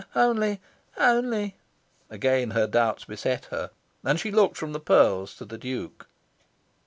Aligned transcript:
"Only 0.15 0.59
only" 0.97 1.57
again 2.09 2.49
her 2.49 2.65
doubts 2.65 3.05
beset 3.05 3.45
her 3.51 3.69
and 4.03 4.19
she 4.19 4.31
looked 4.31 4.57
from 4.57 4.71
the 4.73 4.79
pearls 4.79 5.35
to 5.35 5.45
the 5.45 5.59
Duke. 5.59 6.07